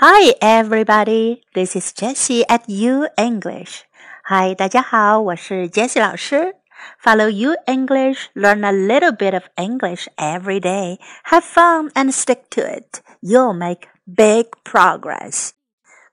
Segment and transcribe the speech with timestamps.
[0.00, 1.42] Hi, everybody.
[1.54, 3.82] This is Jessie at U English.
[4.28, 6.54] Hi, 大家好，我是 Jessie 老师。
[7.02, 10.98] Follow U English, learn a little bit of English every day.
[11.24, 13.00] Have fun and stick to it.
[13.20, 15.50] You'll make big progress.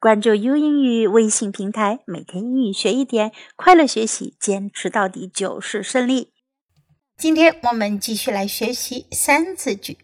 [0.00, 6.32] 关注 U 英语微信平台，每天英语学一点，快乐学习，坚持到底就是胜利。
[7.16, 9.98] 今天我们继续来学习三字句。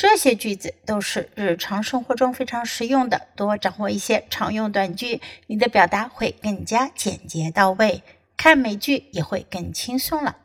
[0.00, 8.02] 这些句子都是日常生活中非常实用的，多掌握一些常用短句，你的表达会更加简洁到位，
[8.34, 10.38] 看美剧也会更轻松了。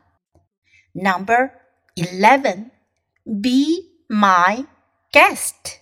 [0.92, 1.52] Number
[1.94, 2.66] eleven,
[3.24, 4.66] be my
[5.10, 5.78] guest,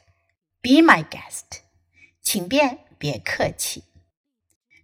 [0.62, 1.59] be my guest，
[2.23, 3.82] 请便，别客气。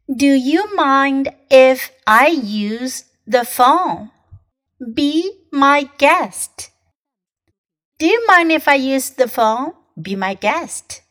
[0.08, 4.10] Do you mind if I use the phone?
[4.80, 6.70] Be my guest.
[7.99, 9.73] Do you mind if I use the phone?
[9.95, 11.01] Be my guest.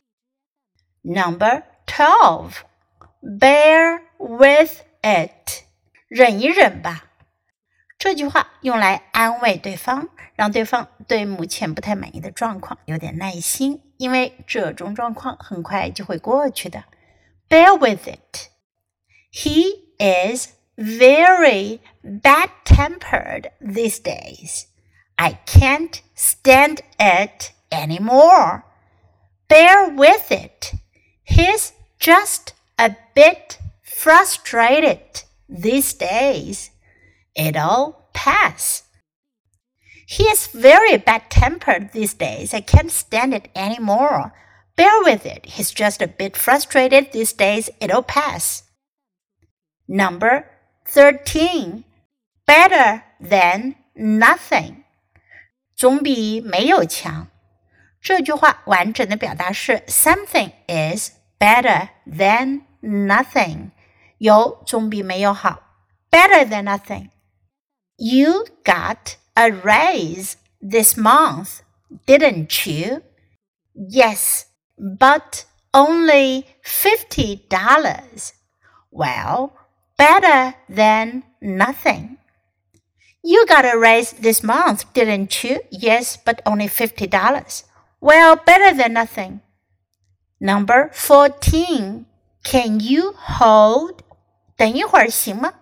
[1.02, 2.64] Number 12.
[3.22, 5.64] Bear with it.
[6.08, 7.10] 忍一忍吧。
[7.98, 16.84] 这句话用来安慰对方，让对方对目前不太满意的状况有点耐心，因为这种状况很快就会过去的。
[17.48, 18.48] Bear with it.
[19.32, 24.66] He is very bad tempered these days.
[25.19, 28.63] I can't stand it anymore.
[29.49, 30.71] Bear with it.
[31.23, 36.69] He's just a bit frustrated these days.
[37.35, 38.83] It'll pass.
[40.07, 42.53] He is very bad tempered these days.
[42.53, 44.31] I can't stand it anymore.
[44.77, 45.45] Bear with it.
[45.45, 47.69] He's just a bit frustrated these days.
[47.81, 48.63] It'll pass.
[49.85, 50.49] Number
[50.85, 51.83] 13.
[52.47, 54.85] Better than nothing.
[55.78, 57.28] 总比没有强。
[58.00, 63.70] 这句话完整的表达是 something is better than nothing，
[64.18, 65.60] 有总比没有好。
[66.10, 67.10] Better than nothing.
[67.96, 71.60] You got a raise this month,
[72.06, 73.02] didn't you?
[73.74, 74.44] Yes,
[74.76, 78.32] but only fifty dollars.
[78.90, 79.50] Well,
[79.96, 82.17] better than nothing.
[83.22, 85.60] You got a raise this month, didn't you?
[85.70, 87.64] Yes, but only $50.
[88.00, 89.40] Well, better than nothing.
[90.38, 92.04] Number 14.
[92.42, 94.00] Can you hold?
[94.56, 95.54] 等一会儿行吗？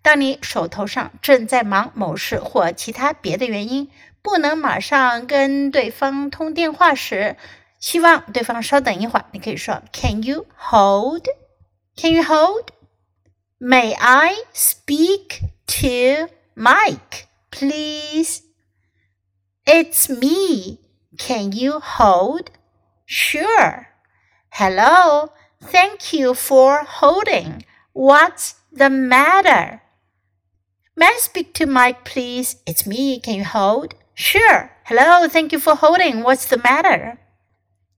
[0.00, 3.90] 当你手头上正在忙某事或其他别的原因，
[4.22, 7.36] 不能马上跟对方通电话时，
[7.78, 9.26] 希望对方稍等一会儿。
[9.32, 11.26] 你可以说 Can you hold?
[11.96, 12.68] Can you hold?
[13.60, 18.43] May I speak to Mike, please.
[19.65, 20.81] It's me.
[21.17, 22.51] Can you hold?
[23.05, 23.87] Sure.
[24.49, 25.29] Hello.
[25.63, 27.63] Thank you for holding.
[27.93, 29.83] What's the matter?
[30.97, 32.57] May I speak to Mike, please?
[32.65, 33.21] It's me.
[33.21, 33.95] Can you hold?
[34.13, 34.69] Sure.
[34.83, 35.29] Hello.
[35.29, 36.23] Thank you for holding.
[36.23, 37.21] What's the matter?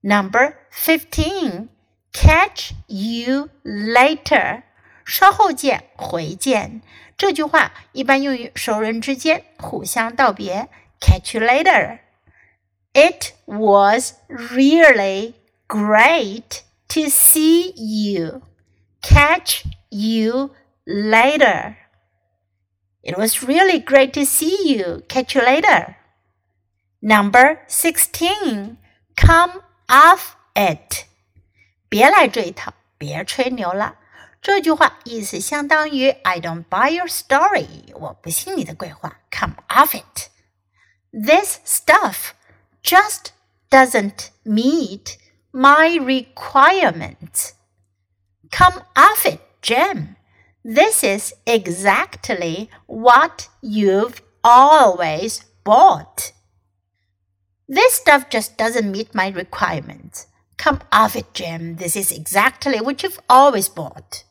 [0.03, 1.67] Number 15.
[2.13, 4.65] Catch you later.
[5.04, 6.82] 稍后见，回见。
[7.16, 10.68] 这句话一般用于熟人之间互相道别。
[11.00, 12.00] Catch you later.
[12.92, 15.34] It was really
[15.68, 18.42] great to see you.
[19.02, 20.50] Catch you
[20.84, 21.76] later.
[23.02, 25.02] It was really great to see you.
[25.08, 25.94] Catch you later.
[27.00, 28.78] Number 16.
[29.16, 31.04] Come off it.
[31.88, 33.96] 别来这一套，别吹牛了。
[34.40, 39.20] 这句话意思相当于 "I don't buy your story"，我不信你的鬼话。
[39.30, 40.28] Come off it.
[41.12, 42.32] This stuff
[42.82, 43.30] just
[43.70, 45.16] doesn't meet
[45.52, 47.52] my requirements.
[48.50, 50.16] Come off it, Jim.
[50.62, 56.32] This is exactly what you've always bought.
[57.68, 60.26] This stuff just doesn't meet my requirements.
[60.56, 61.76] Come off it, Jim.
[61.76, 64.24] This is exactly what you've always bought.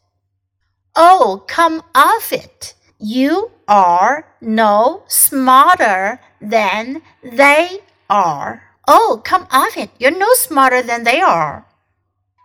[0.96, 2.74] Oh, come off it.
[2.98, 8.62] You are no smarter than they are.
[8.88, 9.90] Oh, come off it.
[9.98, 11.66] You're no smarter than they are.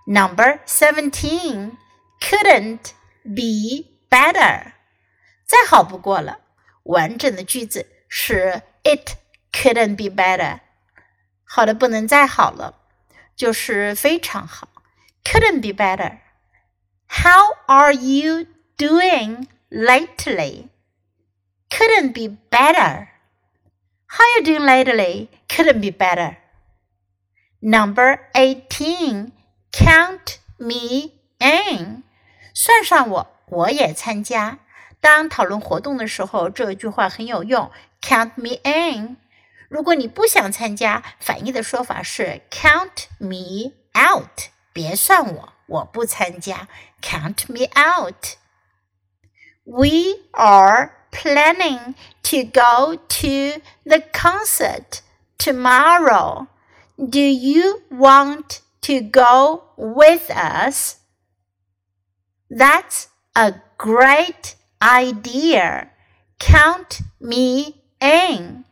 [0.07, 1.79] Number 17.
[2.21, 4.73] Couldn't be better.
[5.47, 6.39] 再好不过了。
[6.85, 9.17] 完整的句子是 It
[9.53, 10.61] couldn't be better。
[11.45, 12.75] 好的不能再好了，
[13.37, 14.69] 就是非常好。
[15.25, 16.19] Couldn't be better。
[17.07, 18.47] how are you
[18.77, 20.69] doing lately?
[21.71, 23.09] Couldn't be better.
[24.07, 25.29] How are you doing lately?
[25.49, 26.37] Couldn't be better.
[27.61, 29.33] Number 18.
[29.73, 32.03] Count me in，
[32.55, 34.59] 算上我，我也参加。
[35.01, 37.71] 当讨论活动的时候，这句话很有用。
[38.03, 39.17] Count me in。
[39.69, 46.69] 如果你不想参加，反义的说法是 Count me out，别算我， 我不参加。
[47.01, 51.95] Count me out。We are planning
[52.25, 55.03] to go to the concert
[55.39, 56.49] tomorrow.
[56.97, 60.97] Do you want to go with us?
[62.51, 65.91] That's a great idea.
[66.39, 68.65] Count me in.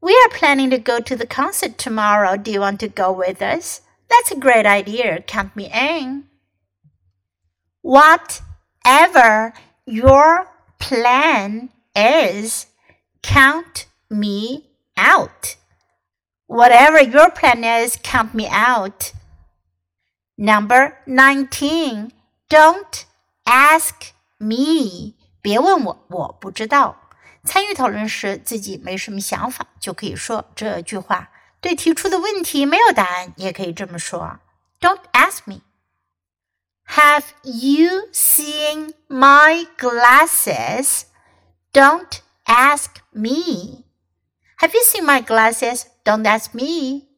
[0.00, 2.36] We are planning to go to the concert tomorrow.
[2.36, 3.80] Do you want to go with us?
[4.12, 5.22] That's a great idea.
[5.22, 6.24] Count me in.
[7.82, 9.52] Whatever
[9.84, 10.48] your
[10.78, 12.66] plan is,
[13.22, 14.64] count me
[14.96, 15.56] out.
[16.46, 19.12] Whatever your plan is, count me out.
[20.36, 22.12] Number 19.
[22.48, 23.04] Don't
[23.44, 25.14] ask me.
[25.42, 26.96] 别问我，我不知道。
[27.44, 31.30] 参与讨论时自己没什么想法，就可以说这句话。
[31.62, 34.38] 对提出的问题没有答案，也可以这么说：
[34.80, 35.62] Don't ask me.
[36.86, 41.02] Have you seen my glasses?
[41.72, 43.84] Don't ask me.
[44.58, 45.82] Have you seen my glasses?
[46.04, 47.08] Don't ask me.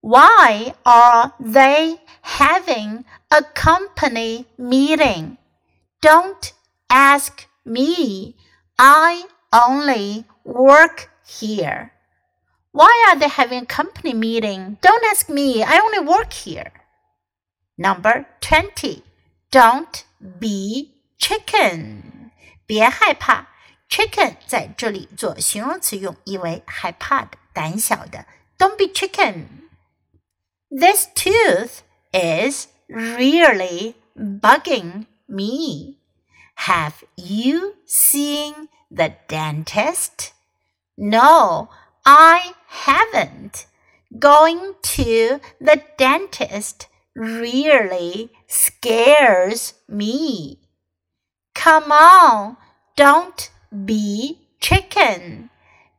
[0.00, 5.38] Why are they having a company meeting?
[6.00, 6.52] Don't
[6.88, 8.36] ask me.
[8.78, 11.92] I only work here.
[12.72, 14.76] Why are they having a company meeting?
[14.80, 15.62] Don't ask me.
[15.64, 16.72] I only work here.
[17.76, 19.02] Number 20.
[19.50, 20.04] Don't
[20.38, 22.30] be chicken.
[22.66, 23.46] 别害怕，
[23.88, 28.26] chicken 在这里做形容词用，意为害怕的、胆小的。
[28.58, 29.46] Don't be chicken.
[30.70, 31.80] This tooth
[32.12, 35.96] is really bugging me.
[36.66, 40.32] Have you seen the dentist?
[40.96, 41.68] No,
[42.05, 43.65] I haven't.
[44.19, 50.59] Going to the dentist really scares me.
[51.55, 52.57] Come on,
[52.95, 53.49] don't
[53.85, 55.49] be chicken.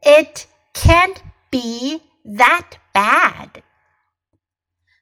[0.02, 3.62] It can't be that bad.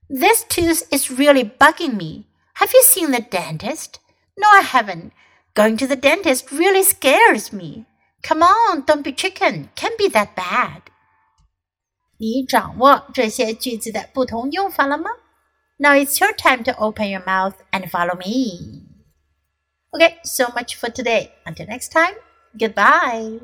[0.08, 2.26] This tooth is really bugging me.
[2.55, 3.98] Have you seen the dentist?
[4.38, 5.12] No, I haven't.
[5.55, 7.87] Going to the dentist really scares me.
[8.22, 9.70] Come on, don't be chicken.
[9.75, 10.82] Can't be that bad.
[12.21, 15.11] 你掌握这些句子的不同用法了吗？
[15.77, 18.83] now it's your time to open your mouth and follow me.
[19.91, 21.31] Okay, so much for today.
[21.45, 22.15] Until next time,
[22.57, 23.39] goodbye.